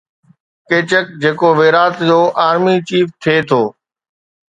ڪيچڪ 0.67 1.05
جيڪو 1.21 1.49
ويرات 1.59 1.95
جو 2.07 2.19
army 2.47 2.75
chief 2.87 3.07
ٿي 3.21 3.35
ٿو 3.47 3.61